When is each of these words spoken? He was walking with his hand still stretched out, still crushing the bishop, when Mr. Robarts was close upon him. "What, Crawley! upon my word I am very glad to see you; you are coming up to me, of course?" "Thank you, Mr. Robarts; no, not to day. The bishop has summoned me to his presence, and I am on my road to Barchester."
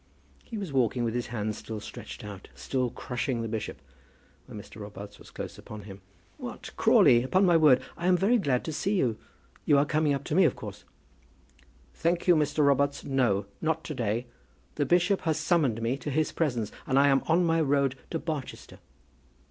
He 0.43 0.57
was 0.57 0.73
walking 0.73 1.03
with 1.03 1.13
his 1.13 1.27
hand 1.27 1.55
still 1.55 1.79
stretched 1.79 2.23
out, 2.25 2.47
still 2.55 2.89
crushing 2.89 3.43
the 3.43 3.47
bishop, 3.47 3.79
when 4.47 4.59
Mr. 4.59 4.81
Robarts 4.81 5.19
was 5.19 5.29
close 5.29 5.59
upon 5.59 5.83
him. 5.83 6.01
"What, 6.37 6.71
Crawley! 6.75 7.21
upon 7.21 7.45
my 7.45 7.55
word 7.55 7.83
I 7.95 8.07
am 8.07 8.17
very 8.17 8.39
glad 8.39 8.65
to 8.65 8.73
see 8.73 8.95
you; 8.97 9.19
you 9.63 9.77
are 9.77 9.85
coming 9.85 10.15
up 10.15 10.23
to 10.23 10.33
me, 10.33 10.43
of 10.45 10.55
course?" 10.55 10.85
"Thank 11.93 12.27
you, 12.27 12.35
Mr. 12.35 12.65
Robarts; 12.65 13.05
no, 13.05 13.45
not 13.61 13.83
to 13.83 13.93
day. 13.93 14.25
The 14.73 14.87
bishop 14.87 15.21
has 15.21 15.37
summoned 15.37 15.83
me 15.83 15.97
to 15.97 16.09
his 16.09 16.31
presence, 16.31 16.71
and 16.87 16.97
I 16.97 17.07
am 17.07 17.21
on 17.27 17.45
my 17.45 17.61
road 17.61 17.95
to 18.09 18.17
Barchester." 18.17 18.79